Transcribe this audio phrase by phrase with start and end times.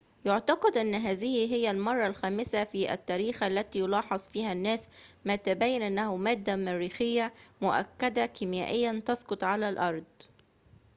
[0.25, 4.83] يُعتقد أن هذه هي المرة الخامسة في التاريخ التي يلاحظ فيها الناس
[5.25, 10.03] ما تبين أنه مادة مريخية مؤكدة كيميائيًا تسقط على الأرض